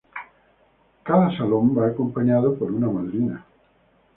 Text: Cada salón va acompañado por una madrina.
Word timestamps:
Cada 1.03 1.29
salón 1.37 1.77
va 1.77 1.85
acompañado 1.85 2.55
por 2.57 2.71
una 2.71 2.89
madrina. 2.89 3.45